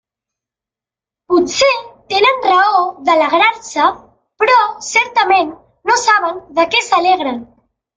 [1.33, 1.69] Potser
[2.15, 3.93] tenen raó d'alegrar-se;
[4.43, 4.59] però,
[4.93, 5.57] certament,
[5.93, 7.45] no saben de què s'alegren.